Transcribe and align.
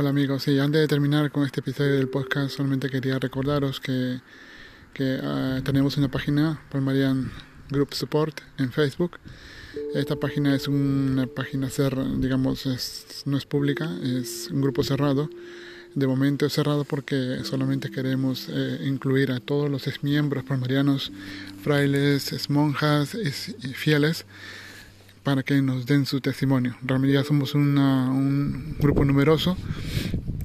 Hola 0.00 0.08
amigos, 0.08 0.44
sí, 0.44 0.58
antes 0.58 0.80
de 0.80 0.88
terminar 0.88 1.30
con 1.30 1.44
este 1.44 1.60
episodio 1.60 1.96
del 1.96 2.08
podcast 2.08 2.56
solamente 2.56 2.88
quería 2.88 3.18
recordaros 3.18 3.80
que, 3.80 4.18
que 4.94 5.16
uh, 5.22 5.60
tenemos 5.60 5.98
una 5.98 6.10
página, 6.10 6.58
Palmarian 6.72 7.30
Group 7.68 7.92
Support, 7.92 8.40
en 8.56 8.72
Facebook. 8.72 9.18
Esta 9.94 10.16
página 10.16 10.56
es 10.56 10.68
una 10.68 11.26
página 11.26 11.68
ser, 11.68 11.98
digamos, 12.18 12.64
es, 12.64 13.24
no 13.26 13.36
es 13.36 13.44
pública, 13.44 13.90
es 14.02 14.48
un 14.50 14.62
grupo 14.62 14.82
cerrado. 14.82 15.28
De 15.94 16.06
momento 16.06 16.46
es 16.46 16.54
cerrado 16.54 16.84
porque 16.84 17.40
solamente 17.44 17.90
queremos 17.90 18.48
eh, 18.48 18.78
incluir 18.86 19.30
a 19.32 19.40
todos 19.40 19.68
los 19.68 19.86
miembros 20.02 20.44
palmarianos, 20.44 21.12
frailes, 21.62 22.48
monjas 22.48 23.14
y 23.14 23.74
fieles 23.74 24.24
para 25.22 25.42
que 25.42 25.60
nos 25.62 25.86
den 25.86 26.06
su 26.06 26.20
testimonio. 26.20 26.76
Realmente 26.82 27.14
ya 27.14 27.24
somos 27.24 27.54
un 27.54 28.76
grupo 28.78 29.04
numeroso 29.04 29.56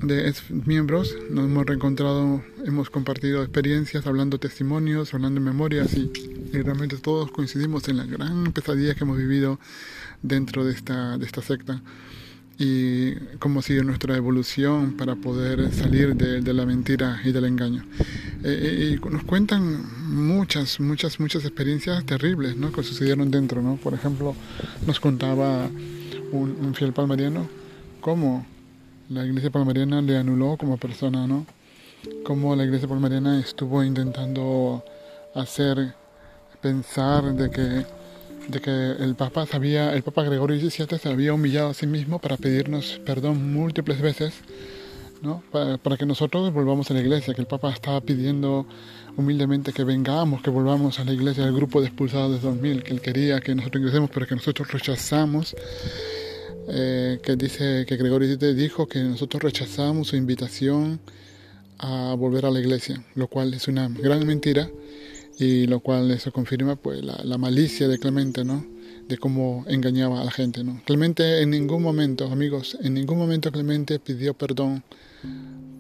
de 0.02 0.34
miembros, 0.66 1.16
nos 1.30 1.46
hemos 1.46 1.66
reencontrado, 1.66 2.44
hemos 2.66 2.90
compartido 2.90 3.42
experiencias, 3.42 4.06
hablando 4.06 4.40
testimonios, 4.40 5.14
hablando 5.14 5.42
memorias 5.42 5.94
y, 5.96 6.12
realmente 6.52 6.98
todos 6.98 7.32
coincidimos 7.32 7.90
en 7.90 7.98
la 7.98 8.06
gran 8.06 8.54
pesadilla 8.54 8.96
que 8.96 9.04
hemos 9.04 9.18
vivido 9.18 9.60
dentro 10.22 10.64
de 10.64 10.72
esta, 10.72 11.18
secta 11.42 11.82
y 12.58 13.16
cómo 13.40 13.62
sigue 13.62 13.84
nuestra 13.84 14.16
evolución 14.16 14.94
para 14.94 15.16
poder 15.16 15.74
salir 15.74 16.16
de 16.16 16.54
la 16.54 16.66
mentira 16.66 17.20
y 17.26 17.34
del 17.34 17.46
engaño. 17.46 17.84
Eh, 18.48 18.60
eh, 18.62 19.00
y 19.02 19.10
nos 19.10 19.24
cuentan 19.24 19.84
muchas, 20.14 20.80
muchas, 20.80 21.20
muchas 21.20 21.44
experiencias 21.46 22.06
terribles 22.06 22.56
¿no? 22.56 22.72
que 22.72 22.84
sucedieron 22.84 23.32
dentro. 23.32 23.62
¿no? 23.62 23.78
Por 23.78 23.94
ejemplo, 23.94 24.36
nos 24.86 25.00
contaba 25.00 25.68
un, 26.32 26.58
un 26.62 26.76
fiel 26.76 26.94
palmariano 26.94 27.48
cómo 28.06 28.46
la 29.10 29.26
iglesia 29.26 29.50
palmariana 29.50 30.00
le 30.00 30.16
anuló 30.16 30.58
como 30.58 30.78
persona, 30.78 31.26
¿no? 31.26 31.48
Cómo 32.24 32.56
la 32.56 32.64
iglesia 32.64 32.88
palmariana 32.88 33.40
estuvo 33.40 33.84
intentando 33.84 34.86
hacer 35.34 35.96
pensar 36.62 37.34
de 37.34 37.50
que 37.50 37.86
de 38.48 38.62
que 38.62 38.92
el 39.04 39.16
Papa 39.16 39.48
sabía, 39.48 39.96
el 39.96 40.04
Papa 40.04 40.22
Gregorio 40.22 40.56
XVII 40.60 41.00
se 41.00 41.10
había 41.10 41.34
humillado 41.34 41.70
a 41.70 41.74
sí 41.74 41.88
mismo 41.88 42.20
para 42.20 42.38
pedirnos 42.38 43.02
perdón 43.04 43.54
múltiples 43.54 44.00
veces, 44.02 44.36
¿no? 45.22 45.44
Para, 45.52 45.98
que 45.98 46.06
nosotros 46.06 46.54
volvamos 46.54 46.90
a 46.92 46.94
la 46.94 47.02
iglesia, 47.02 47.34
que 47.34 47.42
el 47.42 47.48
Papa 47.48 47.72
estaba 47.72 48.02
pidiendo 48.02 48.66
humildemente 49.18 49.74
que 49.74 49.84
vengamos, 49.84 50.42
que 50.42 50.50
volvamos 50.50 51.00
a 51.00 51.04
la 51.04 51.14
iglesia 51.14 51.46
del 51.46 51.56
grupo 51.56 51.82
de 51.82 51.88
expulsados 51.88 52.32
de 52.34 52.40
2000, 52.40 52.84
que 52.84 52.94
él 52.94 53.02
quería 53.02 53.40
que 53.40 53.56
nosotros 53.56 53.82
ingresemos, 53.82 54.10
pero 54.14 54.28
que 54.28 54.36
nosotros 54.36 54.72
rechazamos, 54.72 55.56
eh, 56.68 57.20
que 57.24 57.36
dice 57.36 57.86
que 57.88 57.96
Gregorio 57.96 58.28
XVII 58.36 58.54
dijo 58.54 58.88
que 58.88 59.00
nosotros 59.00 59.44
rechazamos 59.44 60.10
su 60.10 60.16
invitación 60.16 61.00
a 61.78 62.16
volver 62.18 62.46
a 62.46 62.52
la 62.52 62.60
iglesia, 62.60 63.04
lo 63.16 63.28
cual 63.28 63.54
es 63.54 63.68
una 63.68 63.88
gran 63.90 64.26
mentira 64.26 64.70
y 65.38 65.68
lo 65.68 65.80
cual 65.80 66.12
eso 66.12 66.32
confirma 66.32 66.76
pues 66.76 67.02
la, 67.04 67.38
malicia 67.38 67.88
de 67.88 68.00
Clemente, 68.00 68.46
¿no? 68.46 68.66
De 69.08 69.18
cómo 69.18 69.64
engañaba 69.68 70.22
a 70.22 70.26
la 70.26 70.32
gente, 70.32 70.64
¿no? 70.64 70.82
Clemente 70.86 71.42
en 71.42 71.52
ningún 71.52 71.84
momento, 71.84 72.26
amigos, 72.26 72.78
en 72.82 72.96
ningún 72.96 73.18
momento 73.18 73.52
Clemente 73.52 74.00
pidió 74.00 74.34
perdón 74.34 74.84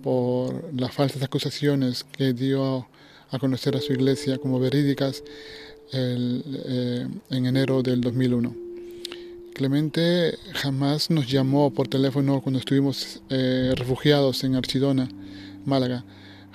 por 0.04 0.72
las 0.74 0.94
falsas 0.94 1.24
acusaciones 1.24 2.04
que 2.04 2.34
dio 2.34 2.88
a 3.32 3.40
conocer 3.40 3.76
a 3.76 3.82
su 3.82 3.94
iglesia 3.94 4.38
como 4.38 4.60
verídicas 4.60 5.24
eh, 5.92 7.08
en 7.32 7.46
enero 7.46 7.82
del 7.82 8.02
2001. 8.02 8.56
Clemente 9.56 10.38
jamás 10.54 11.10
nos 11.10 11.28
llamó 11.28 11.74
por 11.74 11.88
teléfono 11.88 12.42
cuando 12.42 12.60
estuvimos 12.60 13.22
eh, 13.30 13.74
refugiados 13.76 14.44
en 14.44 14.56
Archidona, 14.56 15.10
Málaga 15.66 16.04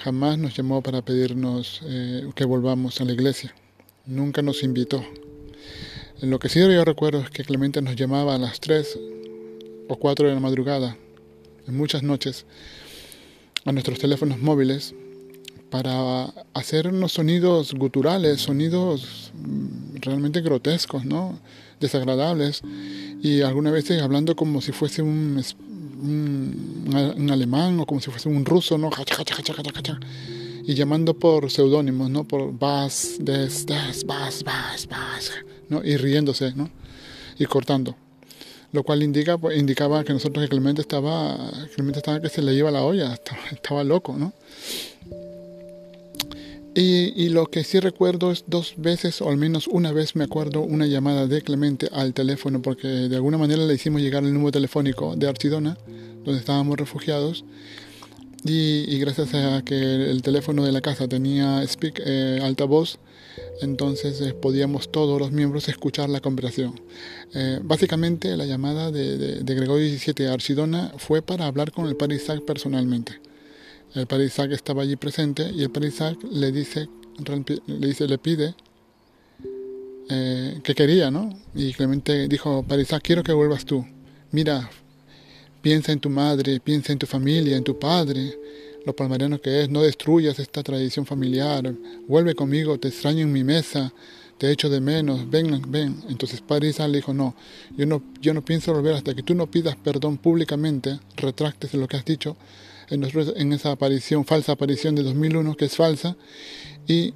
jamás 0.02 0.38
nos 0.38 0.56
llamó 0.56 0.82
para 0.82 1.02
pedirnos 1.02 1.80
eh, 1.84 2.30
que 2.34 2.44
volvamos 2.44 3.00
a 3.00 3.04
la 3.04 3.12
iglesia. 3.12 3.54
Nunca 4.06 4.42
nos 4.42 4.62
invitó. 4.62 5.04
Lo 6.22 6.38
que 6.38 6.50
sí 6.50 6.60
yo 6.60 6.84
recuerdo 6.84 7.20
es 7.20 7.30
que 7.30 7.44
Clemente 7.44 7.80
nos 7.80 7.96
llamaba 7.96 8.34
a 8.34 8.38
las 8.38 8.60
3 8.60 8.98
o 9.88 9.96
4 9.96 10.28
de 10.28 10.34
la 10.34 10.40
madrugada, 10.40 10.98
en 11.66 11.76
muchas 11.76 12.02
noches, 12.02 12.44
a 13.64 13.72
nuestros 13.72 13.98
teléfonos 13.98 14.38
móviles 14.38 14.94
para 15.70 16.24
hacer 16.52 16.88
unos 16.88 17.12
sonidos 17.12 17.72
guturales, 17.72 18.42
sonidos 18.42 19.32
mm, 19.34 19.96
realmente 20.02 20.42
grotescos, 20.42 21.06
¿no? 21.06 21.38
desagradables, 21.80 22.60
y 23.22 23.40
algunas 23.40 23.72
veces 23.72 24.02
hablando 24.02 24.36
como 24.36 24.60
si 24.60 24.72
fuese 24.72 25.00
un, 25.00 25.42
alemán 27.30 27.80
o 27.80 27.86
como 27.86 28.00
si 28.02 28.10
fuese 28.10 28.28
un 28.28 28.44
ruso, 28.44 28.76
¿no? 28.76 28.90
Y 30.66 30.74
llamando 30.74 31.14
por 31.14 31.50
seudónimos, 31.50 32.10
¿no? 32.10 32.24
Por 32.24 32.52
Bas, 32.58 33.16
Des, 33.18 33.64
Des, 33.64 34.04
Bas, 34.04 34.44
Bas, 34.44 34.86
Bas, 34.86 35.32
¿no? 35.70 35.82
Y 35.82 35.96
riéndose, 35.96 36.52
¿no? 36.54 36.68
Y 37.38 37.46
cortando. 37.46 37.96
Lo 38.72 38.84
cual 38.84 39.02
indica, 39.02 39.38
pues, 39.38 39.58
indicaba 39.58 40.04
que 40.04 40.12
nosotros, 40.12 40.44
que 40.44 40.48
Clemente 40.48 40.80
estaba, 40.82 41.50
Clemente 41.74 41.98
estaba 41.98 42.20
que 42.20 42.28
se 42.28 42.42
le 42.42 42.54
iba 42.54 42.70
la 42.70 42.84
olla, 42.84 43.18
estaba, 43.50 43.82
loco, 43.84 44.16
¿no? 44.16 44.32
Y, 46.72 47.28
lo 47.30 47.46
que 47.46 47.64
sí 47.64 47.80
recuerdo 47.80 48.30
es 48.30 48.44
dos 48.46 48.74
veces, 48.76 49.20
o 49.20 49.28
al 49.28 49.36
menos 49.36 49.66
una 49.66 49.92
vez 49.92 50.14
me 50.14 50.24
acuerdo, 50.24 50.60
una 50.60 50.86
llamada 50.86 51.26
de 51.26 51.42
Clemente 51.42 51.88
al 51.92 52.14
teléfono, 52.14 52.62
porque 52.62 52.86
de 52.86 53.16
alguna 53.16 53.38
manera 53.38 53.64
le 53.64 53.74
hicimos 53.74 54.00
llegar 54.00 54.22
el 54.22 54.32
número 54.32 54.52
telefónico 54.52 55.16
de 55.16 55.28
Archidona, 55.28 55.76
donde 56.24 56.38
estábamos 56.38 56.78
refugiados. 56.78 57.44
Y, 58.44 58.84
y 58.88 58.98
gracias 59.00 59.34
a 59.34 59.62
que 59.62 59.74
el 59.74 60.22
teléfono 60.22 60.64
de 60.64 60.72
la 60.72 60.80
casa 60.80 61.08
tenía 61.08 61.66
speak, 61.66 62.00
eh, 62.06 62.40
altavoz, 62.42 62.98
entonces 63.62 64.20
eh, 64.20 64.34
podíamos 64.34 64.90
todos 64.90 65.20
los 65.20 65.32
miembros 65.32 65.68
escuchar 65.68 66.08
la 66.08 66.20
conversación. 66.20 66.80
Eh, 67.34 67.60
básicamente 67.62 68.36
la 68.36 68.46
llamada 68.46 68.90
de, 68.90 69.42
de, 69.42 69.54
Gregorio 69.54 69.88
XVII 69.98 70.26
a 70.26 70.32
Archidona 70.32 70.92
fue 70.98 71.22
para 71.22 71.46
hablar 71.46 71.72
con 71.72 71.86
el 71.86 71.96
padre 71.96 72.16
Isaac 72.16 72.42
personalmente 72.44 73.20
el 73.94 74.06
padre 74.06 74.26
Isaac 74.26 74.52
estaba 74.52 74.82
allí 74.82 74.96
presente 74.96 75.50
y 75.50 75.62
el 75.62 75.70
padre 75.70 75.88
Isaac 75.88 76.18
le 76.30 76.52
dice, 76.52 76.88
le, 77.66 77.86
dice, 77.86 78.06
le 78.06 78.18
pide 78.18 78.54
eh, 80.08 80.60
que 80.62 80.74
quería, 80.74 81.10
¿no? 81.10 81.36
Y 81.54 81.72
Clemente 81.72 82.28
dijo, 82.28 82.64
padre 82.66 82.82
Isaac, 82.82 83.02
quiero 83.04 83.22
que 83.22 83.32
vuelvas 83.32 83.64
tú. 83.64 83.84
Mira, 84.30 84.70
piensa 85.60 85.92
en 85.92 86.00
tu 86.00 86.08
madre, 86.08 86.60
piensa 86.60 86.92
en 86.92 86.98
tu 86.98 87.06
familia, 87.06 87.56
en 87.56 87.64
tu 87.64 87.78
padre, 87.78 88.38
lo 88.84 88.94
palmariano 88.96 89.40
que 89.40 89.62
es, 89.62 89.70
no 89.70 89.82
destruyas 89.82 90.38
esta 90.38 90.62
tradición 90.62 91.06
familiar, 91.06 91.74
vuelve 92.08 92.34
conmigo, 92.34 92.78
te 92.78 92.88
extraño 92.88 93.20
en 93.20 93.32
mi 93.32 93.44
mesa, 93.44 93.92
te 94.38 94.50
echo 94.50 94.70
de 94.70 94.80
menos, 94.80 95.28
ven, 95.28 95.62
ven. 95.68 96.02
Entonces 96.08 96.40
Padre 96.40 96.68
Isaac 96.68 96.88
le 96.88 96.98
dijo, 96.98 97.12
no, 97.12 97.34
yo 97.76 97.86
no, 97.86 98.02
yo 98.20 98.32
no 98.32 98.42
pienso 98.42 98.72
volver 98.72 98.94
hasta 98.94 99.14
que 99.14 99.22
tú 99.22 99.34
no 99.34 99.50
pidas 99.50 99.76
perdón 99.76 100.16
públicamente, 100.16 100.98
retractes 101.16 101.74
lo 101.74 101.86
que 101.86 101.96
has 101.98 102.04
dicho, 102.04 102.36
en, 102.88 103.06
en 103.36 103.52
esa 103.52 103.72
aparición, 103.72 104.24
falsa 104.24 104.52
aparición 104.52 104.94
de 104.94 105.02
2001, 105.02 105.56
que 105.56 105.66
es 105.66 105.76
falsa, 105.76 106.16
y, 106.86 107.14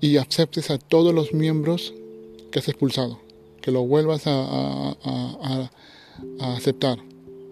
y 0.00 0.16
aceptes 0.16 0.70
a 0.70 0.78
todos 0.78 1.14
los 1.14 1.32
miembros 1.32 1.94
que 2.50 2.58
has 2.58 2.68
expulsado, 2.68 3.20
que 3.60 3.70
lo 3.70 3.82
vuelvas 3.82 4.26
a, 4.26 4.32
a, 4.32 4.96
a, 5.02 5.70
a 6.40 6.56
aceptar 6.56 6.98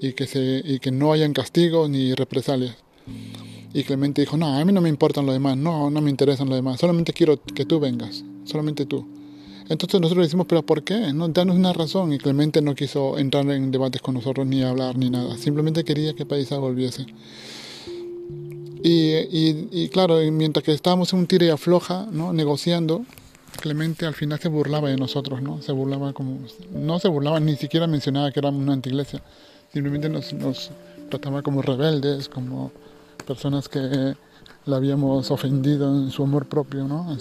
y 0.01 0.13
que, 0.15 0.27
se, 0.27 0.63
y 0.65 0.79
que 0.79 0.91
no 0.91 1.13
hayan 1.13 1.33
castigos 1.33 1.89
ni 1.89 2.15
represalias. 2.15 2.84
Y 3.73 3.83
Clemente 3.85 4.21
dijo, 4.21 4.37
no, 4.37 4.47
a 4.47 4.65
mí 4.65 4.73
no 4.73 4.81
me 4.81 4.89
importan 4.89 5.27
los 5.27 5.35
demás, 5.35 5.57
no, 5.57 5.91
no 5.91 6.01
me 6.01 6.11
interesan 6.11 6.49
los 6.49 6.57
demás, 6.57 6.79
solamente 6.79 7.13
quiero 7.13 7.43
que 7.43 7.65
tú 7.65 7.81
vengas, 7.81 8.25
solamente 8.45 8.87
tú. 8.87 9.05
Entonces 9.69 10.01
nosotros 10.01 10.27
decimos, 10.27 10.47
pero 10.47 10.63
¿por 10.63 10.83
qué? 10.83 11.13
No, 11.13 11.29
danos 11.29 11.57
una 11.57 11.73
razón. 11.73 12.13
Y 12.13 12.19
Clemente 12.19 12.61
no 12.61 12.75
quiso 12.75 13.19
entrar 13.19 13.49
en 13.51 13.71
debates 13.71 14.03
con 14.03 14.15
nosotros, 14.15 14.47
ni 14.47 14.63
hablar, 14.63 14.99
ni 14.99 15.09
nada. 15.09 15.37
Simplemente 15.39 15.85
quería 15.85 16.15
que 16.15 16.27
Paisa 16.27 16.59
volviese. 16.59 17.07
Y, 18.83 19.15
y, 19.73 19.89
claro, 19.89 20.19
mientras 20.31 20.63
que 20.63 20.73
estábamos 20.73 21.11
en 21.15 21.21
un 21.21 21.27
tire 21.27 21.47
y 21.47 21.49
afloja, 21.49 22.07
¿no? 22.13 22.35
negociando, 22.35 23.05
Clemente 23.59 24.05
al 24.05 24.15
final 24.15 24.39
se 24.39 24.49
burlaba 24.49 24.91
de 24.91 24.97
nosotros, 24.97 25.41
¿no? 25.41 25.63
Se 25.63 25.73
burlaba 25.73 26.13
como... 26.13 26.41
No 26.73 26.99
se 26.99 27.09
burlaba, 27.09 27.41
ni 27.41 27.57
siquiera 27.57 27.87
mencionaba 27.87 28.31
que 28.31 28.41
éramos 28.41 28.61
una 28.61 28.75
antiglesia. 28.75 29.23
Simplemente 29.73 30.11
nos, 30.11 30.35
nos 30.35 30.71
trataba 31.09 31.41
como 31.41 31.63
rebeldes, 31.63 32.29
como 32.29 32.73
personas 33.25 33.69
que 33.69 34.15
le 34.67 34.75
habíamos 34.75 35.31
ofendido 35.31 35.95
en 35.95 36.11
su 36.11 36.23
amor 36.23 36.47
propio, 36.47 36.85
¿no? 36.85 37.17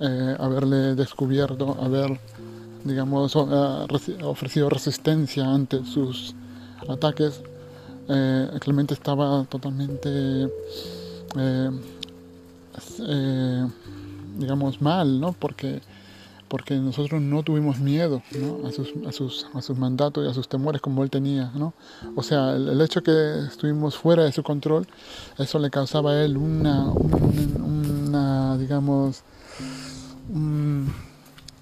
eh, 0.00 0.36
haberle 0.38 0.94
descubierto, 0.94 1.76
haber, 1.80 2.18
digamos, 2.84 3.36
ofrecido 3.36 4.68
resistencia 4.68 5.44
ante 5.46 5.84
sus 5.84 6.34
ataques, 6.88 7.42
eh, 8.08 8.48
Clemente 8.60 8.94
estaba 8.94 9.44
totalmente, 9.44 10.48
eh, 11.36 11.70
eh, 13.08 13.66
digamos, 14.38 14.80
mal, 14.80 15.20
¿no? 15.20 15.32
Porque, 15.32 15.80
porque 16.52 16.74
nosotros 16.74 17.22
no 17.22 17.42
tuvimos 17.42 17.78
miedo 17.78 18.20
a, 18.62 19.12
sus, 19.12 19.78
mandatos 19.78 20.22
y 20.22 20.28
a 20.28 20.34
sus 20.34 20.50
temores 20.50 20.82
como 20.82 21.02
él 21.02 21.08
tenía. 21.08 21.50
O 22.14 22.22
sea, 22.22 22.54
el, 22.54 22.78
hecho 22.82 23.02
que 23.02 23.46
estuvimos 23.48 23.96
fuera 23.96 24.24
de 24.24 24.32
su 24.32 24.42
control, 24.42 24.86
eso 25.38 25.58
le 25.58 25.70
causaba 25.70 26.10
a 26.10 26.22
él 26.22 26.36
una, 26.36 26.92
una, 26.92 28.58
digamos, 28.58 29.22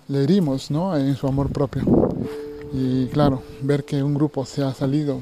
le 0.08 0.24
herimos 0.24 0.72
en 0.72 1.14
su 1.14 1.28
amor 1.28 1.52
propio. 1.52 1.84
Y 2.72 3.06
claro, 3.06 3.44
ver 3.62 3.84
que 3.84 4.02
un 4.02 4.14
grupo 4.14 4.44
se 4.44 4.64
ha 4.64 4.74
salido 4.74 5.20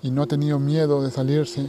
y 0.00 0.12
no 0.12 0.22
ha 0.22 0.26
tenido 0.26 0.60
miedo 0.60 1.02
de 1.02 1.10
salirse, 1.10 1.66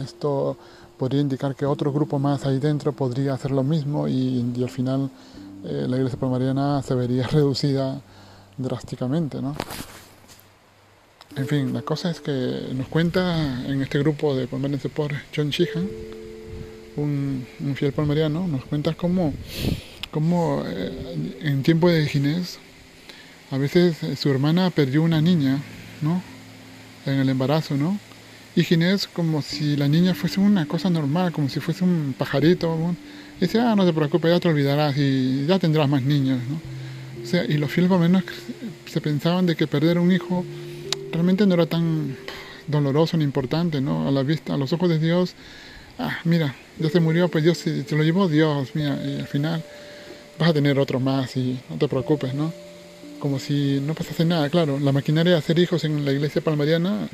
esto 0.00 0.56
podría 0.96 1.20
indicar 1.20 1.56
que 1.56 1.66
otro 1.66 1.92
grupo 1.92 2.20
más 2.20 2.46
ahí 2.46 2.60
dentro 2.60 2.92
podría 2.92 3.34
hacer 3.34 3.50
lo 3.50 3.64
mismo 3.64 4.06
y, 4.06 4.52
y 4.54 4.62
al 4.62 4.70
final 4.70 5.10
eh, 5.64 5.86
la 5.88 5.96
iglesia 5.96 6.18
palmariana 6.18 6.82
se 6.82 6.94
vería 6.94 7.26
reducida 7.32 8.00
drásticamente, 8.56 9.40
¿no? 9.40 9.56
En 11.36 11.46
fin, 11.46 11.72
la 11.72 11.82
cosa 11.82 12.10
es 12.10 12.20
que 12.20 12.72
nos 12.74 12.88
cuenta 12.88 13.64
en 13.66 13.82
este 13.82 14.00
grupo 14.00 14.34
de 14.34 14.48
Palmarian 14.48 14.80
por 14.94 15.12
John 15.34 15.50
Sheehan, 15.50 15.88
un, 16.96 17.46
fiel 17.76 17.92
palmariano, 17.92 18.48
nos 18.48 18.64
cuenta 18.64 18.94
cómo, 18.94 19.32
cómo 20.10 20.64
eh, 20.66 21.38
en 21.42 21.62
tiempo 21.62 21.88
de 21.88 22.06
Ginés, 22.06 22.58
a 23.50 23.58
veces 23.58 23.96
su 24.18 24.28
hermana 24.28 24.70
perdió 24.70 25.02
una 25.02 25.20
niña, 25.20 25.62
¿no? 26.02 26.20
En 27.06 27.14
el 27.20 27.28
embarazo, 27.28 27.76
¿no? 27.76 27.98
Y 28.56 28.64
Ginés 28.64 29.06
como 29.06 29.40
si 29.40 29.76
la 29.76 29.88
niña 29.88 30.14
fuese 30.14 30.40
una 30.40 30.66
cosa 30.66 30.90
normal, 30.90 31.32
como 31.32 31.48
si 31.48 31.60
fuese 31.60 31.84
un 31.84 32.14
pajarito. 32.18 32.76
Dice, 33.40 33.58
ah, 33.58 33.74
no 33.74 33.86
te 33.86 33.92
preocupes, 33.94 34.30
ya 34.30 34.38
te 34.38 34.48
olvidarás 34.48 34.96
y 34.98 35.46
ya 35.46 35.58
tendrás 35.58 35.88
más 35.88 36.02
niños, 36.02 36.38
¿no? 36.46 36.60
O 37.22 37.26
sea, 37.26 37.42
y 37.44 37.56
los 37.56 37.70
fieles 37.70 37.90
menos 37.90 38.22
se 38.86 39.00
pensaban 39.00 39.46
de 39.46 39.56
que 39.56 39.66
perder 39.66 39.98
un 39.98 40.12
hijo 40.12 40.44
realmente 41.10 41.46
no 41.46 41.54
era 41.54 41.64
tan 41.64 42.16
doloroso 42.66 43.16
ni 43.16 43.24
importante, 43.24 43.80
¿no? 43.80 44.06
A 44.06 44.10
la 44.10 44.22
vista, 44.22 44.54
a 44.54 44.56
los 44.58 44.74
ojos 44.74 44.90
de 44.90 44.98
Dios, 44.98 45.34
ah, 45.98 46.18
mira, 46.24 46.54
ya 46.78 46.90
se 46.90 47.00
murió, 47.00 47.28
pues 47.28 47.42
Dios 47.42 47.56
se, 47.56 47.84
lo 47.96 48.02
llevó 48.02 48.28
Dios, 48.28 48.70
mira, 48.74 48.98
y 49.02 49.20
al 49.20 49.26
final 49.26 49.64
vas 50.38 50.50
a 50.50 50.52
tener 50.52 50.78
otro 50.78 51.00
más 51.00 51.34
y 51.36 51.58
no 51.70 51.76
te 51.76 51.88
preocupes, 51.88 52.34
¿no? 52.34 52.52
Como 53.20 53.38
si 53.38 53.80
no 53.80 53.94
pasase 53.94 54.26
nada, 54.26 54.50
claro, 54.50 54.78
la 54.78 54.92
maquinaria 54.92 55.32
de 55.32 55.38
hacer 55.38 55.58
hijos 55.58 55.84
en 55.84 56.04
la 56.04 56.12
iglesia 56.12 56.42
palmariana 56.42 57.08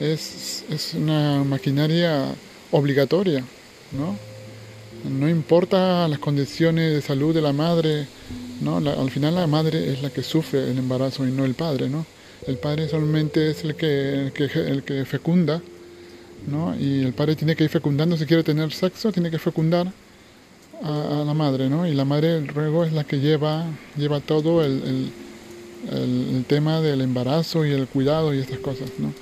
es, 0.00 0.64
es 0.70 0.92
una 0.94 1.44
maquinaria 1.44 2.26
obligatoria, 2.72 3.42
¿no? 3.92 4.35
No 5.08 5.28
importa 5.28 6.08
las 6.08 6.18
condiciones 6.18 6.92
de 6.92 7.00
salud 7.00 7.34
de 7.34 7.40
la 7.40 7.52
madre, 7.52 8.06
¿no? 8.60 8.78
al 8.78 9.10
final 9.10 9.34
la 9.34 9.46
madre 9.46 9.92
es 9.92 10.02
la 10.02 10.10
que 10.10 10.22
sufre 10.22 10.70
el 10.70 10.78
embarazo 10.78 11.26
y 11.26 11.30
no 11.30 11.44
el 11.44 11.54
padre, 11.54 11.88
¿no? 11.88 12.04
El 12.46 12.58
padre 12.58 12.88
solamente 12.88 13.50
es 13.50 13.64
el 13.64 13.74
que, 13.74 14.32
el 14.34 14.82
que, 14.82 15.04
fecunda, 15.04 15.62
¿no? 16.46 16.76
Y 16.78 17.02
el 17.02 17.12
padre 17.12 17.36
tiene 17.36 17.56
que 17.56 17.64
ir 17.64 17.70
fecundando, 17.70 18.16
si 18.16 18.26
quiere 18.26 18.42
tener 18.42 18.72
sexo, 18.72 19.12
tiene 19.12 19.30
que 19.30 19.38
fecundar 19.38 19.90
a, 20.82 21.24
la 21.24 21.34
madre, 21.34 21.68
¿no? 21.68 21.86
Y 21.86 21.94
la 21.94 22.04
madre 22.04 22.40
luego 22.40 22.84
es 22.84 22.92
la 22.92 23.04
que 23.04 23.18
lleva, 23.18 23.66
lleva 23.96 24.20
todo 24.20 24.64
el, 24.64 25.10
el, 25.90 26.44
tema 26.46 26.80
del 26.80 27.00
embarazo 27.00 27.64
y 27.64 27.72
el 27.72 27.86
cuidado 27.86 28.34
y 28.34 28.38
estas 28.38 28.58
cosas, 28.58 28.90
¿no? 28.98 29.12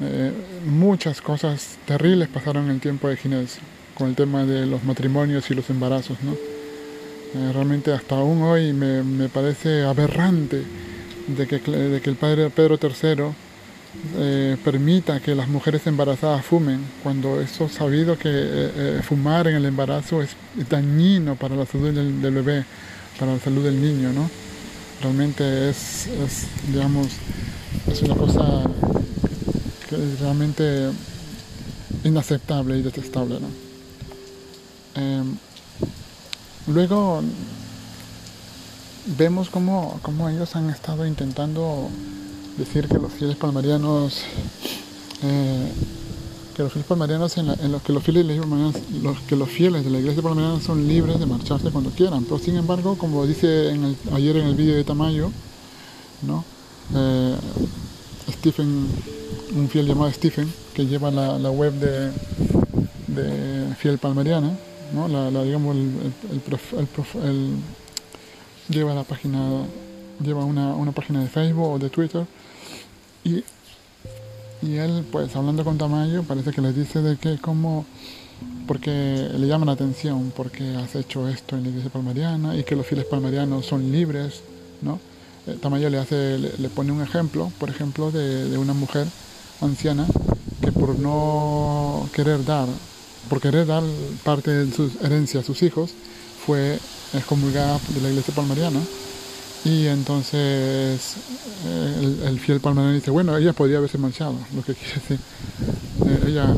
Eh, 0.00 0.32
muchas 0.64 1.20
cosas 1.20 1.76
terribles 1.86 2.28
pasaron 2.28 2.66
en 2.66 2.72
el 2.72 2.80
tiempo 2.80 3.08
de 3.08 3.16
Ginés 3.16 3.58
con 3.98 4.08
el 4.08 4.14
tema 4.14 4.44
de 4.44 4.64
los 4.64 4.84
matrimonios 4.84 5.50
y 5.50 5.54
los 5.54 5.68
embarazos. 5.70 6.16
¿no? 6.22 6.32
Eh, 6.32 7.52
realmente 7.52 7.92
hasta 7.92 8.16
aún 8.16 8.40
hoy 8.42 8.72
me, 8.72 9.02
me 9.02 9.28
parece 9.28 9.82
aberrante 9.82 10.62
de 11.26 11.46
que, 11.46 11.58
de 11.58 12.00
que, 12.00 12.08
el 12.08 12.16
padre 12.16 12.48
Pedro 12.48 12.78
III 12.80 13.24
eh, 14.16 14.56
permita 14.64 15.20
que 15.20 15.34
las 15.34 15.48
mujeres 15.48 15.86
embarazadas 15.86 16.44
fumen, 16.44 16.80
cuando 17.02 17.40
eso 17.40 17.68
sabido 17.68 18.16
que 18.16 18.30
eh, 18.32 19.00
fumar 19.02 19.46
en 19.48 19.56
el 19.56 19.66
embarazo 19.66 20.22
es 20.22 20.30
dañino 20.70 21.34
para 21.36 21.54
la 21.54 21.66
salud 21.66 21.92
del, 21.92 22.32
bebé, 22.32 22.64
para 23.18 23.34
la 23.34 23.40
salud 23.40 23.64
del 23.64 23.80
niño, 23.80 24.12
¿no? 24.12 24.30
Realmente 25.02 25.68
es, 25.68 26.06
es, 26.06 26.46
digamos, 26.72 27.08
es 27.90 28.02
una 28.02 28.14
cosa 28.14 28.62
que 29.88 29.96
es 29.96 30.20
realmente 30.20 30.90
inaceptable 32.04 32.78
y 32.78 32.82
detestable, 32.82 33.38
¿no? 33.40 33.68
Em, 34.98 35.36
luego 36.66 37.22
vemos 39.16 39.48
cómo, 39.48 40.00
ellos 40.28 40.56
han 40.56 40.70
estado 40.70 41.06
intentando 41.06 41.88
decir 42.56 42.88
que 42.88 42.98
los 42.98 43.12
fieles 43.12 43.36
palmarianos 43.36 44.22
eh, 45.22 45.72
que 46.56 46.64
los 46.64 46.72
fieles 46.72 46.88
palmarianos 46.88 47.38
en, 47.38 47.46
los 47.70 47.82
que 47.82 47.92
los 47.92 48.02
fieles 48.02 48.24
los 49.00 49.20
que 49.20 49.36
los 49.36 49.48
fieles 49.48 49.84
de 49.84 49.90
la 49.90 50.00
iglesia 50.00 50.22
palmariana 50.22 50.60
son 50.60 50.88
libres 50.88 51.20
de 51.20 51.26
marcharse 51.26 51.70
cuando 51.70 51.90
quieran 51.90 52.24
pero 52.24 52.38
sin 52.38 52.56
embargo 52.56 52.98
como 52.98 53.24
dice 53.24 53.72
ayer 54.12 54.36
en 54.38 54.48
el 54.48 54.56
vídeo 54.56 54.74
de 54.74 54.82
Tamayo 54.82 55.30
¿no? 56.22 56.44
Eh, 56.94 57.36
Stephen 58.32 58.88
un 59.54 59.68
fiel 59.68 59.86
llamado 59.86 60.10
Stephen 60.10 60.52
que 60.74 60.86
lleva 60.86 61.12
la, 61.12 61.38
la 61.38 61.50
web 61.50 61.72
de, 61.74 62.10
de 63.06 63.74
fiel 63.76 63.98
palmariana 63.98 64.58
¿no? 64.92 65.08
La, 65.08 65.42
digamos, 65.42 65.76
el, 65.76 66.12
el, 67.24 67.56
lleva 68.68 68.94
la 68.94 69.04
página, 69.04 69.64
lleva 70.22 70.44
una, 70.44 70.74
una, 70.74 70.92
página 70.92 71.20
de 71.20 71.28
Facebook 71.28 71.72
o 71.72 71.78
de 71.78 71.90
Twitter 71.90 72.26
y, 73.24 73.44
y 74.62 74.76
él, 74.76 75.04
pues 75.10 75.34
hablando 75.36 75.64
con 75.64 75.78
Tamayo, 75.78 76.22
parece 76.22 76.50
que 76.50 76.60
le 76.60 76.72
dice 76.72 77.00
de 77.02 77.16
que 77.16 77.38
como, 77.38 77.86
porque 78.66 78.90
le 78.90 79.46
llama 79.46 79.66
la 79.66 79.72
atención, 79.72 80.32
porque 80.34 80.76
has 80.76 80.94
hecho 80.94 81.28
esto 81.28 81.56
en 81.56 81.64
la 81.64 81.68
iglesia 81.70 81.90
palmariana 81.90 82.56
y 82.56 82.64
que 82.64 82.76
los 82.76 82.86
fieles 82.86 83.06
palmarianos 83.06 83.66
son 83.66 83.90
libres, 83.92 84.42
¿no? 84.82 84.98
Eh, 85.46 85.56
Tamayo 85.60 85.88
le, 85.88 85.98
hace, 85.98 86.38
le, 86.38 86.68
pone 86.68 86.92
un 86.92 87.02
ejemplo, 87.02 87.50
por 87.58 87.70
ejemplo, 87.70 88.10
de, 88.10 88.48
de 88.48 88.58
una 88.58 88.74
mujer 88.74 89.06
anciana 89.60 90.06
que 90.60 90.72
por 90.72 90.98
no 90.98 92.08
querer 92.12 92.44
dar 92.44 92.68
por 93.28 93.40
querer 93.40 93.66
dar 93.66 93.82
parte 94.24 94.50
de 94.50 94.72
su 94.72 94.90
herencia 95.02 95.40
a 95.40 95.44
sus 95.44 95.62
hijos, 95.62 95.90
fue 96.44 96.78
excomulgada 97.14 97.78
de 97.94 98.00
la 98.00 98.08
iglesia 98.10 98.34
palmariana. 98.34 98.80
Y 99.64 99.86
entonces 99.86 101.16
eh, 101.66 102.16
el, 102.26 102.38
fiel 102.38 102.60
palmariano 102.60 102.94
dice, 102.94 103.10
bueno, 103.10 103.36
ella 103.36 103.52
podría 103.52 103.78
haberse 103.78 103.98
marchado, 103.98 104.34
lo 104.54 104.62
que 104.62 104.74
quiere 104.74 104.94
decir. 104.94 105.18
Eh, 106.06 106.28
ella, 106.28 106.54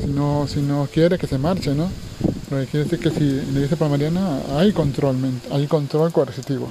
si 0.00 0.06
no, 0.08 0.46
si 0.48 0.60
no 0.60 0.88
quiere 0.92 1.18
que 1.18 1.26
se 1.26 1.38
marche, 1.38 1.74
¿no? 1.74 1.88
Lo 2.50 2.58
que 2.58 2.66
quiere 2.66 2.84
decir 2.84 2.98
que 2.98 3.10
si 3.10 3.24
la 3.52 3.58
iglesia 3.58 3.76
palmariana 3.76 4.40
hay 4.56 4.72
control, 4.72 5.16
hay 5.52 5.66
control 5.66 6.12
coercitivo. 6.12 6.68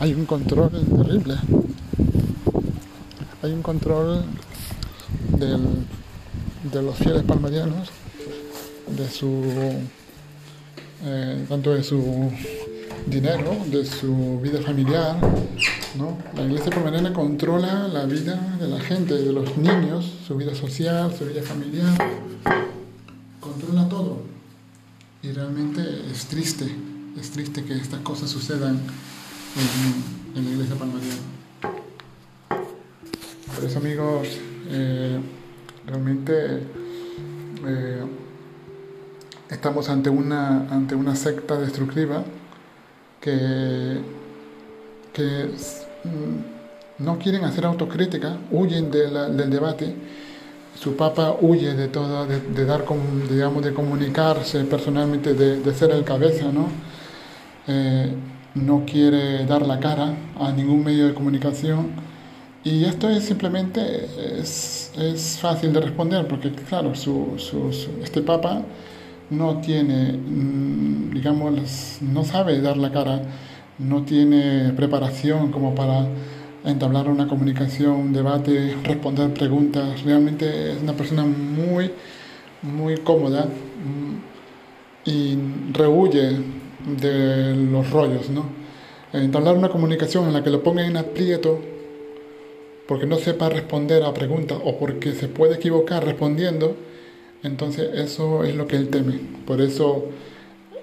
Hay 0.00 0.12
un 0.12 0.26
control 0.26 0.70
terrible. 0.70 1.36
Hay 3.42 3.52
un 3.52 3.62
control 3.62 4.24
del 5.38 5.60
de 6.72 6.82
los 6.82 6.96
fieles 6.96 7.22
palmarianos, 7.22 7.90
de 8.88 9.08
su, 9.08 9.42
eh, 11.04 11.44
tanto 11.48 11.74
de 11.74 11.82
su 11.82 12.30
dinero, 13.06 13.56
de 13.66 13.84
su 13.84 14.40
vida 14.40 14.60
familiar. 14.62 15.16
¿no? 15.96 16.18
La 16.34 16.42
iglesia 16.42 16.70
palmariana 16.70 17.12
controla 17.12 17.86
la 17.88 18.06
vida 18.06 18.56
de 18.58 18.68
la 18.68 18.80
gente, 18.80 19.14
de 19.14 19.32
los 19.32 19.56
niños, 19.56 20.10
su 20.26 20.36
vida 20.36 20.54
social, 20.54 21.14
su 21.16 21.26
vida 21.26 21.42
familiar, 21.42 21.92
controla 23.40 23.88
todo. 23.88 24.22
Y 25.22 25.32
realmente 25.32 25.82
es 26.10 26.26
triste, 26.26 26.66
es 27.20 27.30
triste 27.30 27.64
que 27.64 27.74
estas 27.74 28.00
cosas 28.00 28.30
sucedan 28.30 28.80
en, 30.34 30.44
la 30.44 30.50
iglesia 30.50 30.74
palmariana. 30.76 31.14
Por 33.54 33.64
eso 33.64 33.78
amigos, 33.78 34.28
eh, 34.68 35.20
Realmente 35.86 36.60
eh, 37.66 38.02
estamos 39.50 39.88
ante 39.88 40.10
una, 40.10 40.68
ante 40.70 40.94
una 40.94 41.14
secta 41.14 41.58
destructiva 41.58 42.24
que, 43.20 43.98
que 45.12 45.50
mm, 46.04 47.02
no 47.04 47.18
quieren 47.18 47.44
hacer 47.44 47.66
autocrítica, 47.66 48.36
huyen 48.50 48.90
del 48.90 49.50
debate. 49.50 49.94
Su 50.74 50.96
papa 50.96 51.36
huye 51.40 51.74
de 51.74 51.88
todo, 51.88 52.26
de, 52.26 52.64
dar, 52.64 52.84
digamos, 53.30 53.64
de 53.64 53.72
comunicarse 53.72 54.64
personalmente, 54.64 55.34
de, 55.34 55.74
ser 55.74 55.90
el 55.92 56.04
cabeza, 56.04 56.50
¿no? 56.52 56.68
Eh, 57.68 58.12
no 58.54 58.84
quiere 58.84 59.46
dar 59.46 59.66
la 59.66 59.80
cara 59.80 60.14
a 60.38 60.52
ningún 60.52 60.84
medio 60.84 61.08
de 61.08 61.14
comunicación 61.14 62.13
y 62.64 62.86
esto 62.86 63.10
es 63.10 63.24
simplemente, 63.24 64.06
es, 64.40 64.90
es 64.96 65.38
fácil 65.38 65.72
de 65.74 65.80
responder, 65.80 66.26
porque 66.26 66.50
claro, 66.50 66.94
su, 66.94 67.34
su, 67.36 67.70
este 68.02 68.22
Papa 68.22 68.62
no 69.28 69.60
tiene, 69.60 70.12
mm, 70.14 71.10
digamos, 71.12 71.98
no 72.00 72.24
sabe 72.24 72.60
dar 72.62 72.78
la 72.78 72.90
cara, 72.90 73.20
no 73.78 74.04
tiene 74.04 74.72
preparación 74.76 75.52
como 75.52 75.74
para 75.74 76.06
entablar 76.64 77.08
una 77.10 77.28
comunicación, 77.28 77.92
un 77.92 78.12
debate, 78.14 78.76
responder 78.82 79.34
preguntas. 79.34 80.02
Realmente 80.02 80.72
es 80.72 80.82
una 80.82 80.94
persona 80.94 81.24
muy, 81.24 81.90
muy 82.62 82.96
cómoda 82.98 83.44
mm, 83.44 85.10
y 85.10 85.38
rehuye 85.72 86.38
de 86.98 87.54
los 87.54 87.90
rollos, 87.90 88.30
¿no? 88.30 88.46
Entablar 89.12 89.56
una 89.56 89.68
comunicación 89.68 90.26
en 90.28 90.32
la 90.32 90.42
que 90.42 90.50
lo 90.50 90.62
ponga 90.62 90.86
en 90.86 90.96
aprieto 90.96 91.73
porque 92.86 93.06
no 93.06 93.16
sepa 93.16 93.48
responder 93.48 94.02
a 94.02 94.12
preguntas 94.12 94.58
o 94.62 94.78
porque 94.78 95.14
se 95.14 95.28
puede 95.28 95.54
equivocar 95.54 96.04
respondiendo, 96.04 96.76
entonces 97.42 97.90
eso 97.94 98.44
es 98.44 98.54
lo 98.54 98.66
que 98.66 98.76
él 98.76 98.88
teme. 98.88 99.20
Por 99.46 99.60
eso 99.60 100.06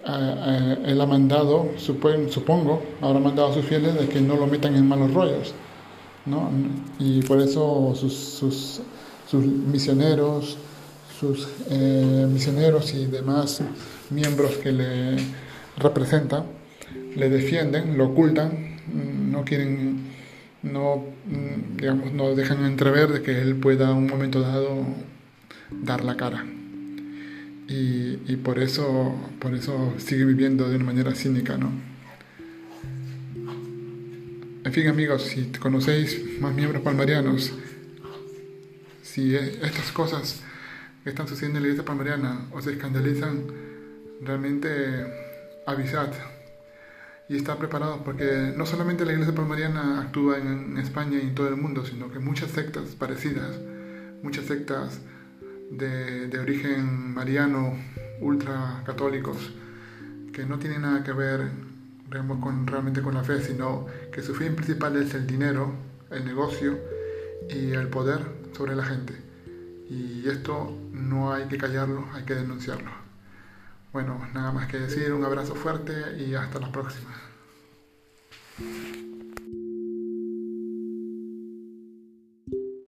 eh, 0.05 0.35
eh, 0.47 0.77
él 0.87 1.01
ha 1.01 1.05
mandado, 1.05 1.69
supongo, 1.77 2.81
habrá 3.01 3.19
mandado 3.19 3.49
a 3.49 3.53
sus 3.53 3.65
fieles 3.65 3.99
de 3.99 4.07
que 4.07 4.21
no 4.21 4.35
lo 4.35 4.47
metan 4.47 4.75
en 4.75 4.87
malos 4.87 5.13
rollos. 5.13 5.53
¿no? 6.25 6.49
Y 6.99 7.21
por 7.23 7.39
eso 7.39 7.93
sus, 7.95 8.13
sus, 8.13 8.81
sus 9.29 9.45
misioneros, 9.45 10.57
sus 11.19 11.47
eh, 11.69 12.27
misioneros 12.31 12.93
y 12.93 13.05
demás 13.05 13.61
miembros 14.09 14.57
que 14.57 14.71
le 14.71 15.17
representan, 15.77 16.45
le 17.15 17.29
defienden, 17.29 17.97
lo 17.97 18.07
ocultan, 18.07 18.79
no 19.31 19.43
quieren 19.43 20.10
no, 20.63 21.05
mm, 21.25 21.77
digamos, 21.77 22.13
no 22.13 22.35
dejan 22.35 22.65
entrever 22.65 23.11
de 23.11 23.21
que 23.21 23.41
él 23.41 23.55
pueda 23.55 23.91
en 23.91 23.97
un 23.97 24.07
momento 24.07 24.41
dado 24.41 24.85
dar 25.71 26.03
la 26.03 26.15
cara. 26.17 26.45
Y, 27.67 28.19
y, 28.27 28.35
por, 28.43 28.59
eso, 28.59 29.15
por 29.39 29.53
eso 29.53 29.93
sigue 29.97 30.25
viviendo 30.25 30.69
de 30.69 30.75
una 30.75 30.85
manera 30.85 31.15
cínica, 31.15 31.57
¿no? 31.57 31.71
En 34.63 34.73
fin, 34.73 34.87
amigos, 34.87 35.23
si 35.23 35.45
conocéis 35.59 36.39
más 36.39 36.53
miembros 36.53 36.83
palmarianos, 36.83 37.51
si 39.01 39.35
estas 39.35 39.91
cosas 39.91 40.41
que 41.03 41.09
están 41.09 41.27
sucediendo 41.27 41.57
en 41.57 41.63
la 41.63 41.69
iglesia 41.69 41.85
palmariana 41.85 42.47
os 42.51 42.67
escandalizan, 42.67 43.45
realmente 44.21 44.69
avisad 45.65 46.11
y 47.31 47.37
estar 47.37 47.57
preparados 47.57 48.01
porque 48.03 48.53
no 48.57 48.65
solamente 48.65 49.05
la 49.05 49.13
iglesia 49.13 49.33
palmariana 49.33 50.01
actúa 50.01 50.37
en, 50.37 50.77
España 50.77 51.17
y 51.17 51.27
en 51.27 51.33
todo 51.33 51.47
el 51.47 51.55
mundo, 51.55 51.85
sino 51.85 52.11
que 52.11 52.19
muchas 52.19 52.51
sectas 52.51 52.89
parecidas, 52.99 53.57
muchas 54.21 54.43
sectas 54.47 54.99
de, 55.69 56.27
de 56.27 56.39
origen 56.39 57.13
mariano, 57.13 57.77
ultra 58.19 58.83
católicos, 58.85 59.53
que 60.33 60.45
no 60.45 60.59
tienen 60.59 60.81
nada 60.81 61.05
que 61.05 61.13
ver 61.13 61.51
con, 62.41 62.67
realmente 62.67 63.01
con 63.01 63.13
la 63.13 63.23
fe, 63.23 63.39
sino 63.39 63.85
que 64.11 64.21
su 64.21 64.35
fin 64.35 64.53
principal 64.53 64.97
es 64.97 65.13
el 65.13 65.25
dinero, 65.25 65.73
el 66.09 66.25
negocio 66.25 66.77
y 67.49 67.71
el 67.71 67.87
poder 67.87 68.19
sobre 68.57 68.75
la 68.75 68.83
gente. 68.83 69.13
Y 69.89 70.27
esto 70.27 70.77
no 70.91 71.31
hay 71.31 71.47
que 71.47 71.57
callarlo, 71.57 72.05
hay 72.13 72.25
que 72.25 72.35
denunciarlo. 72.35 73.00
Bueno, 73.91 74.25
nada 74.33 74.51
más 74.51 74.67
que 74.67 74.79
decir, 74.79 75.11
un 75.11 75.23
abrazo 75.25 75.53
fuerte 75.53 76.17
y 76.17 76.33
hasta 76.33 76.59
la 76.59 76.71
próxima. 76.71 77.13